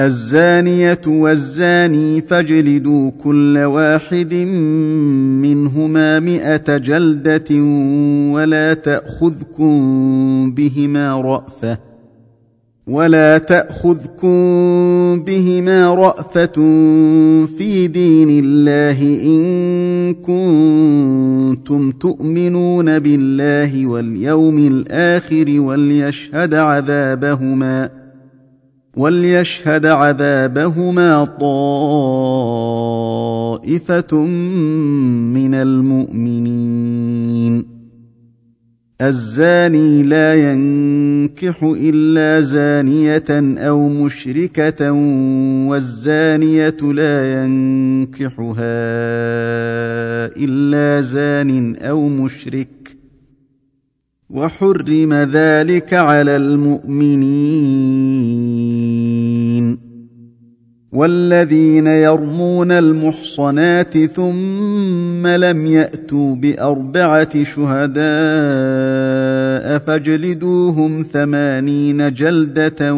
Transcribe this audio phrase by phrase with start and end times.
[0.00, 4.34] الزانية والزاني فاجلدوا كل واحد
[5.44, 7.62] منهما مائه جلدة
[8.32, 9.70] ولا تأخذكم
[10.54, 11.78] بهما رأفة
[12.86, 14.30] ولا تأخذكم
[15.26, 16.52] بهما رأفة
[17.58, 27.99] في دين الله إن كنتم تؤمنون بالله واليوم الآخر وليشهد عذابهما
[28.96, 31.24] وليشهد عذابهما
[33.64, 34.20] طائفه
[35.34, 37.00] من المؤمنين
[39.02, 43.24] الزاني لا ينكح الا زانيه
[43.58, 44.92] أو مشركه
[45.68, 48.54] والزانيه لا ينكحها
[50.36, 52.79] الا زان أو مشرك
[54.30, 57.80] وحرم ذلك على المؤمنين.
[60.92, 68.00] والذين يرمون المحصنات ثم لم يأتوا بأربعة شهداء
[69.78, 72.94] فاجلدوهم ثمانين جلدة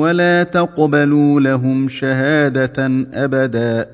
[0.00, 3.88] ولا تقبلوا لهم شهادة أبدا.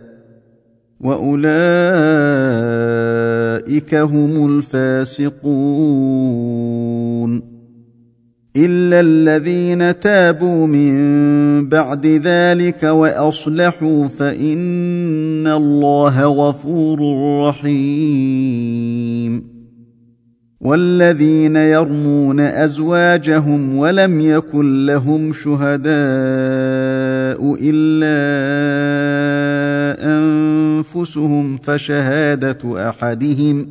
[1.01, 3.22] وأولئك
[3.95, 5.43] هم الفاسقون
[8.57, 16.99] الا الذين تابوا من بعد ذلك واصلحوا فان الله غفور
[17.49, 18.83] رحيم
[20.61, 25.93] والذين يرمون ازواجهم ولم يكن لهم شهداء
[27.61, 28.13] إلا
[30.07, 33.67] أنفسهم فشهادة أحدهم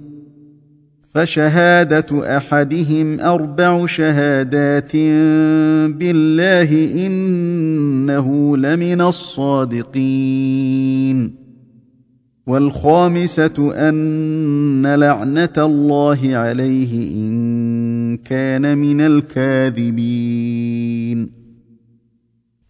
[1.14, 4.96] فشهادة أحدهم أربع شهادات
[5.96, 10.32] بالله إنه لمن الصادقين.
[12.48, 20.02] والخامسة أن لعنة الله عليه إن كان من الكاذبين.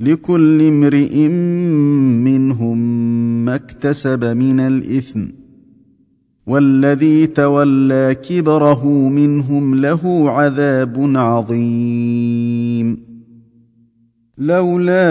[0.00, 1.28] لكل امرئ
[2.24, 2.78] منهم
[3.44, 5.24] ما اكتسب من الإثم
[6.46, 13.10] والذي تولى كبره منهم له عذاب عظيم.
[14.38, 15.10] لولا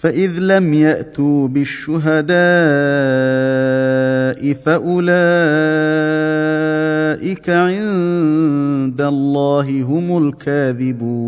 [0.00, 2.30] فإذ لم يأتوا بالشهداء
[4.54, 5.10] فأولئك
[7.50, 11.20] عند الله هم الكاذبون.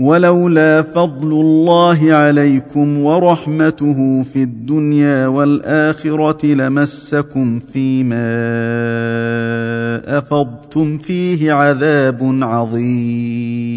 [0.00, 8.26] ولولا فضل الله عليكم ورحمته في الدنيا والآخرة لمسكم فيما
[10.18, 13.76] أفضتم فيه عذاب عظيم.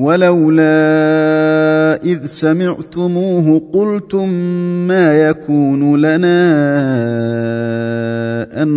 [0.00, 0.64] ولولا
[2.04, 4.28] إذ سمعتموه قلتم
[4.88, 6.40] ما يكون لنا
[8.62, 8.68] أن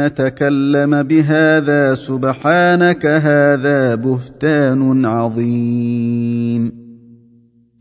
[0.00, 6.82] نتكلم بهذا سبحانك هذا بهتان عظيم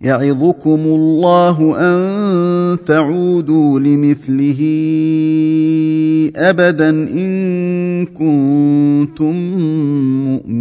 [0.02, 4.62] يعظكم الله أن تعودوا لمثله
[6.36, 9.36] أبدا إن كنتم
[10.26, 10.61] مؤمنين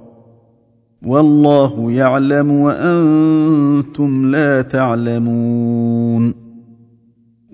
[1.05, 6.33] والله يعلم وأنتم لا تعلمون.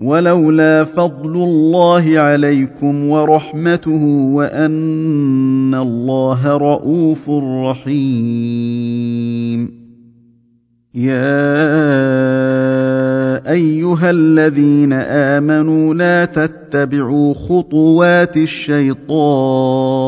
[0.00, 7.30] ولولا فضل الله عليكم ورحمته وأن الله رءوف
[7.64, 8.98] رحيم.
[10.94, 11.38] يا
[13.50, 20.07] أيها الذين آمنوا لا تتبعوا خطوات الشيطان.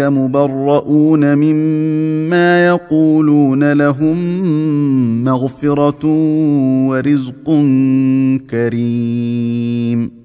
[0.00, 4.44] مبرؤون مما يقولون لهم
[5.24, 6.06] مغفرة
[6.88, 7.44] ورزق
[8.50, 10.20] كريم.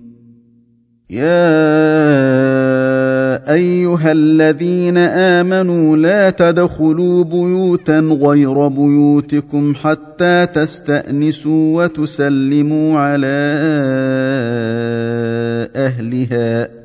[1.10, 1.46] يا
[3.53, 13.27] أيها الذين آمنوا لا تدخلوا بيوتا غير بيوتكم حتى تستأنسوا وتسلموا على
[15.75, 16.85] أهلها.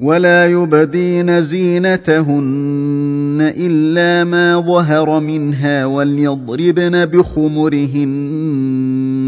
[0.00, 8.46] ولا يبدين زينتهن إلا ما ظهر منها وليضربن بخمرهن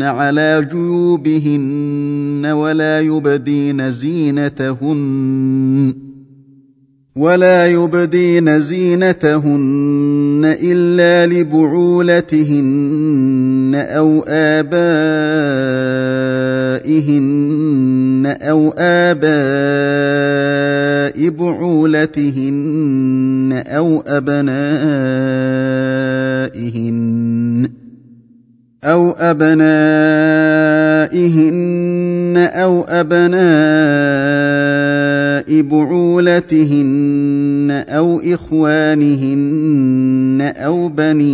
[0.02, 6.09] على جيوبهن ولا يبدين زينتهن.
[7.20, 12.70] ولا يبدين زينتهن إلا لبعولتهن
[13.74, 14.70] أو آبائهن
[18.42, 19.30] أو آباء
[21.28, 22.72] بعولتهن
[23.66, 24.50] أو أبنائهن
[28.84, 29.60] أو أبنائهن
[32.54, 34.40] أو ابناء
[35.62, 36.90] بعولتهن
[37.88, 39.60] أو اخوانهن
[40.56, 41.30] أو بني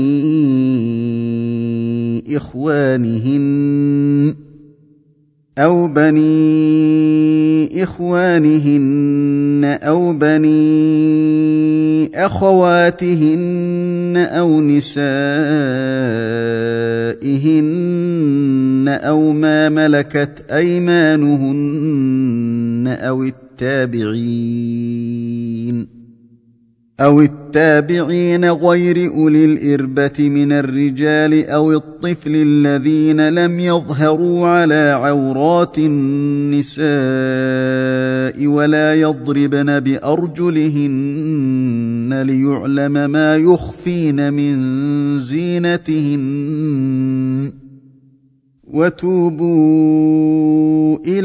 [2.36, 4.34] اخوانهن
[5.58, 6.36] أو بني
[7.82, 10.56] إخوانهن أو بني
[12.26, 14.96] أخواتهن أو نسائهن
[18.88, 21.76] أو ما ملكت أيمانهن
[23.00, 23.22] أو
[23.62, 25.16] التابعين
[27.00, 36.86] أو التابعين غير أولي الإربة من الرجال أو الطفل الذين لم يظهروا على عورات النساء
[38.46, 41.02] ولا يضربن بأرجلهن
[42.26, 44.60] ليعلم ما يخفين من
[45.20, 46.26] زينتهن
[48.64, 50.45] وتوبوا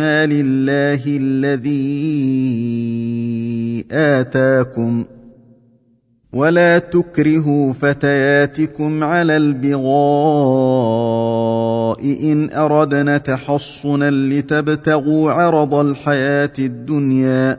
[0.00, 1.84] لله الذي
[3.92, 5.04] آتاكم
[6.32, 9.84] ولا تكرهوا فتياتكم على البغاء
[12.32, 17.58] إن أردنا تحصنا لتبتغوا عرض الحياة الدنيا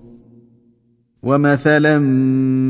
[1.23, 1.99] ومثلا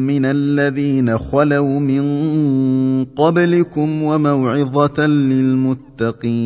[0.08, 6.42] من الذين خلوا من قبلكم وموعظه للمتقين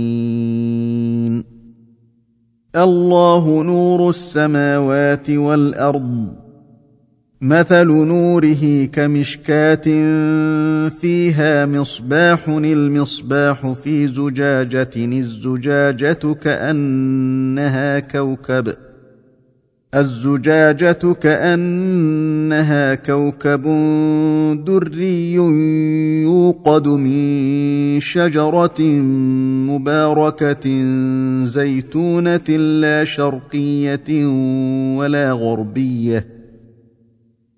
[2.76, 6.46] الله نور السماوات والارض
[7.42, 9.84] مثل نوره كمشكاه
[10.90, 18.85] فيها مصباح المصباح في زجاجه الزجاجه كانها كوكب
[19.96, 23.64] الزجاجة كأنها كوكب
[24.66, 25.34] دري
[26.24, 28.82] يوقد من شجرة
[29.70, 30.86] مباركة
[31.44, 32.50] زيتونة
[32.82, 34.26] لا شرقية
[34.98, 36.35] ولا غربية.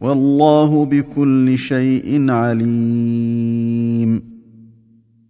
[0.00, 4.22] والله بكل شيء عليم.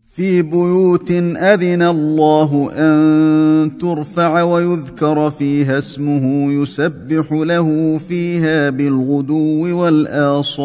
[0.05, 10.61] في بيوت أذن الله أن ترفع ويذكر فيها اسمه يسبح له فيها بالغدو والآصال.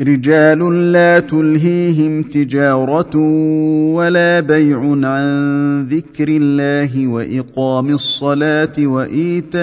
[0.00, 3.16] رجال لا تلهيهم تجارة
[3.94, 9.62] ولا بيع عن ذكر الله وإقام الصلاة وإيتاء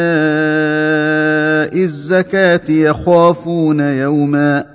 [1.84, 4.66] الزكاة يخافون يوما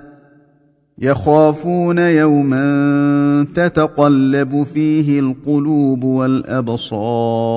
[0.98, 7.56] يخافون يوما تتقلب فيه القلوب والأبصار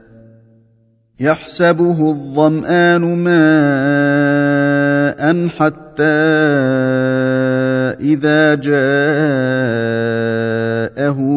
[1.21, 3.31] يحسبه الظمآن ماء
[5.47, 6.03] حتى
[8.01, 8.75] إذا جاءه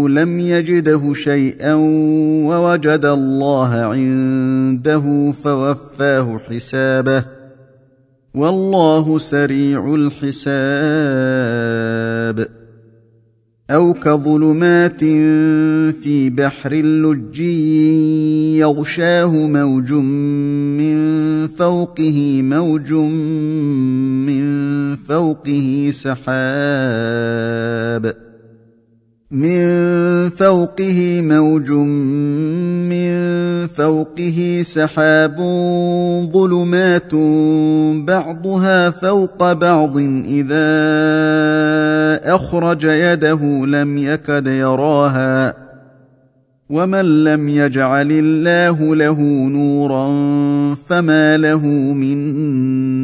[0.09, 1.75] لم يجده شيئا
[2.49, 7.25] ووجد الله عنده فوفاه حسابه.
[8.35, 10.65] والله سريع الحساب.
[13.71, 15.01] أو كظلمات
[15.95, 26.25] في بحر لجي يغشاه موج من فوقه موج من فوقه سحاب.
[29.35, 31.71] من فوقه موج
[32.91, 33.15] من
[33.67, 35.37] فوقه سحاب
[36.33, 37.15] ظلمات
[38.07, 40.71] بعضها فوق بعض إذا
[42.35, 45.55] أخرج يده لم يكد يراها
[46.71, 50.15] ومن لم يجعل الله له نورا
[50.75, 53.04] فما له من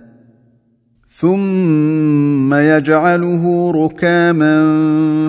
[1.21, 4.59] ثم يجعله ركاما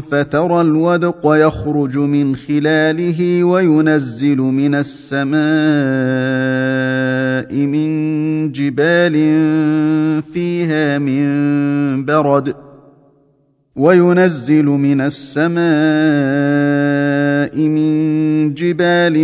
[0.01, 5.37] فترى الودق يخرج من خلاله وينزل من السماء
[7.67, 9.13] من جبال
[10.23, 12.55] فيها من برد
[13.77, 15.63] وينزل من السماء
[17.57, 19.15] من جبال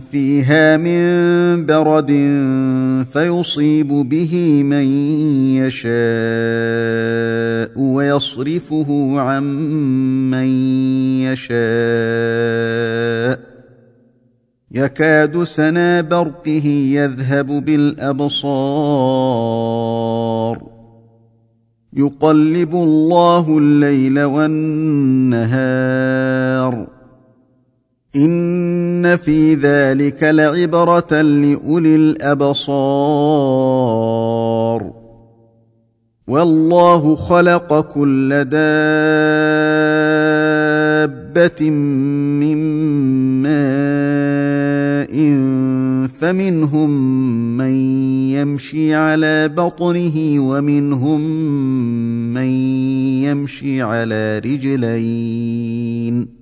[0.00, 2.10] فيها من برد
[3.12, 4.84] فيصيب به من
[5.56, 5.92] يشاء
[7.80, 9.42] ويصرفه عن
[10.30, 10.46] من
[11.32, 11.62] يشاء.
[14.72, 18.62] يكاد سنا برقه يذهب بالأبصار.
[21.96, 25.62] يقلب الله الليل والنهار.
[28.16, 32.72] ان في ذلك لعبره لاولي الابصار
[36.28, 38.60] والله خلق كل دابه
[42.40, 42.58] من
[43.42, 45.12] ماء
[46.08, 46.90] فمنهم
[47.56, 47.72] من
[48.30, 51.20] يمشي على بطنه ومنهم
[52.34, 52.46] من
[53.24, 56.41] يمشي على رجلين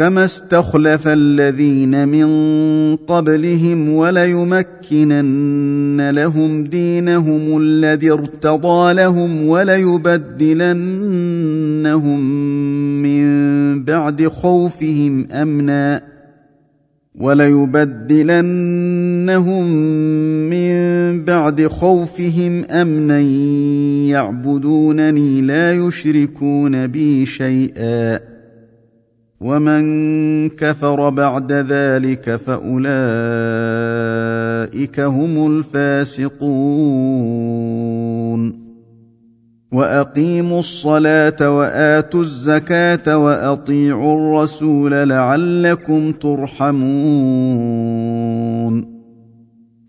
[0.00, 2.26] كما استخلف الذين من
[2.96, 5.30] قبلهم وليمكنن
[6.10, 10.80] لهم دينهم الذي ارتضى لهم وليبدلنهم
[13.02, 16.02] من بعد خوفهم امنا
[17.14, 18.34] وليبدلنهم
[20.50, 23.20] من بعد خوفهم امنا
[24.10, 28.29] يعبدونني لا يشركون بي شيئا
[29.40, 32.90] ومن كفر بعد ذلك فاولئك
[35.00, 36.40] هم الفاسقون
[39.72, 48.09] واقيموا الصلاه واتوا الزكاه واطيعوا الرسول لعلكم ترحمون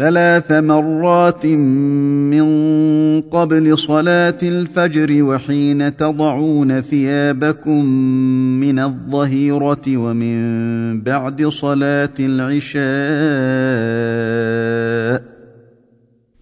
[0.00, 2.46] ثلاث مرات من
[3.20, 7.84] قبل صلاة الفجر وحين تضعون ثيابكم
[8.60, 12.80] من الظهيرة ومن بعد صلاة العشاء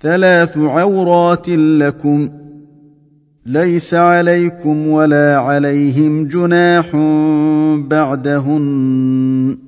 [0.01, 2.31] ثلاث عورات لكم
[3.47, 6.97] ليس عليكم ولا عليهم جناح
[7.89, 9.68] بعدهن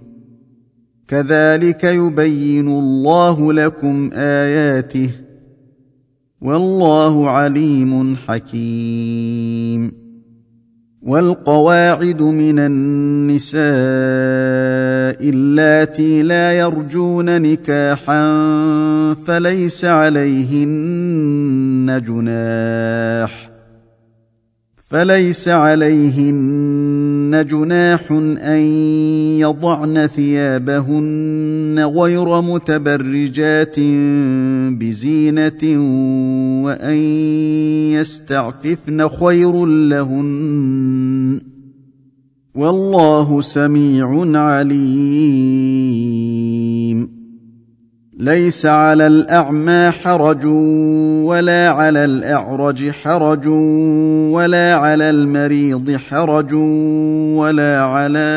[1.11, 5.09] كذلك يبين الله لكم آياته
[6.41, 10.01] والله عليم حكيم.
[11.01, 13.61] والقواعد من النساء
[15.29, 18.23] اللاتي لا يرجون نكاحا
[19.13, 21.21] فليس عليهن
[22.07, 23.50] جناح
[24.91, 28.59] فليس عليهن جناح أن
[29.39, 33.79] يضعن ثيابهن غير متبرجات
[34.79, 35.63] بزينة
[36.65, 36.95] وأن
[37.93, 41.39] يستعففن خير لهن.
[42.55, 46.30] والله سميع عليم.
[48.21, 50.45] ليس على الأعمى حرج
[51.25, 53.47] ولا على الأعرج حرج
[54.33, 56.53] ولا على المريض حرج
[57.33, 58.29] ولا على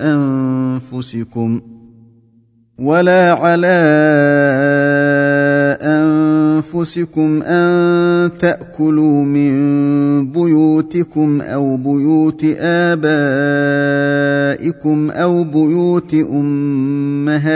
[0.00, 1.60] أنفسكم
[2.78, 3.78] ولا على
[6.58, 13.00] أنفسكم أن تأكلوا من بيوتكم أو بيوت آبائكم
[15.10, 17.48] أو بيوت أمهاتكم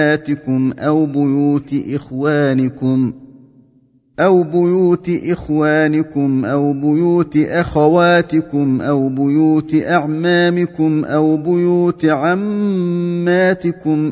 [0.78, 3.12] أو بيوت إخوانكم
[4.20, 13.32] أو بيوت إخوانكم أو بيوت أخواتكم أو بيوت أعمامكم أو بيوت عماتكم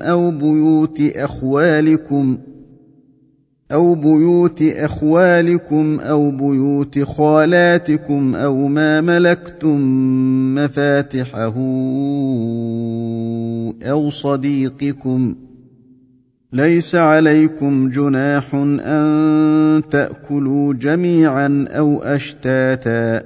[0.00, 2.49] أو بيوت أخوالكم أو
[3.72, 9.80] بيوت أخوالكم أو بيوت خالاتكم أو ما ملكتم
[10.54, 11.54] مفاتحه
[13.82, 15.50] أو صديقكم ۖ.
[16.52, 23.22] ليس عليكم جناح أن تأكلوا جميعا أو أشتاتا.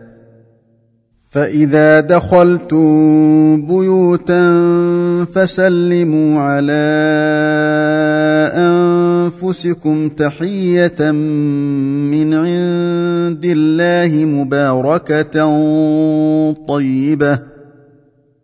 [1.31, 2.87] فإذا دخلتم
[3.67, 4.55] بيوتا
[5.35, 6.75] فسلموا على
[9.25, 11.11] أنفسكم تحية
[12.11, 15.33] من عند الله مباركة
[16.69, 17.39] طيبة.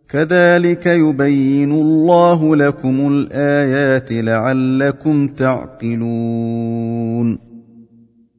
[0.09, 6.71] كذلك يبين الله لكم الآيات لعلكم تعقلون.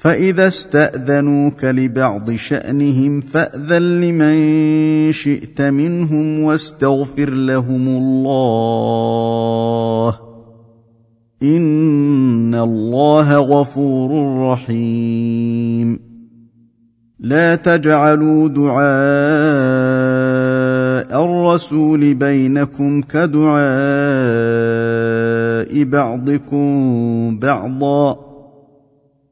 [0.00, 8.48] فإذا استأذنوك لبعض شأنهم فأذن لمن شئت منهم واستغفر لهم الله.
[11.42, 16.00] إن الله غفور رحيم.
[17.18, 18.80] لا تجعلوا دعاء
[21.24, 23.60] الرسول بينكم كدعاء
[25.84, 28.29] بعضكم بعضا.